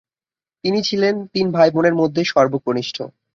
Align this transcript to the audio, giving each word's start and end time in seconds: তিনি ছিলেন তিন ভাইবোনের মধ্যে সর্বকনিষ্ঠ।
তিনি 0.63 0.79
ছিলেন 0.83 1.15
তিন 1.33 1.47
ভাইবোনের 1.51 1.95
মধ্যে 1.95 2.21
সর্বকনিষ্ঠ। 2.23 2.97